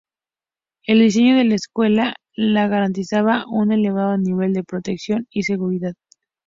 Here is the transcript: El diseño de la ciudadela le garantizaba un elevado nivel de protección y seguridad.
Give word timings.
El 0.87 0.97
diseño 1.01 1.37
de 1.37 1.43
la 1.43 1.57
ciudadela 1.59 2.15
le 2.35 2.67
garantizaba 2.67 3.45
un 3.47 3.71
elevado 3.71 4.17
nivel 4.17 4.51
de 4.51 4.63
protección 4.63 5.27
y 5.29 5.43
seguridad. 5.43 5.93